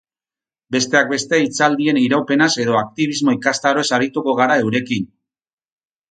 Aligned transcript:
Besteak 0.75 1.09
beste 1.09 1.39
hitzaldien 1.41 1.99
iraupenaz 2.03 2.47
edo 2.63 2.77
aktibismo 2.79 3.35
ikastaroez 3.37 3.85
arituko 3.99 4.33
gara 4.41 4.57
eurekin. 4.63 5.05